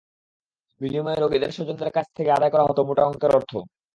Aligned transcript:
বিনিময়ে 0.81 1.19
রোগীদের 1.19 1.51
স্বজনদের 1.51 1.91
কাছ 1.91 2.05
থেকে 2.17 2.29
আদায় 2.31 2.51
করা 2.51 2.67
হতো 2.67 2.81
মোটা 2.87 3.03
অঙ্কের 3.05 3.31
অর্থ। 3.35 3.51